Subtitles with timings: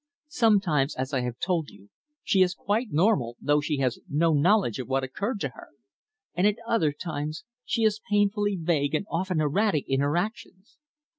[0.33, 1.91] Sometimes, as I have told you,
[2.23, 5.67] she is quite normal, though she has no knowledge of what occurred to her.
[6.33, 10.77] And at other times she is painfully vague and often erratic in her actions."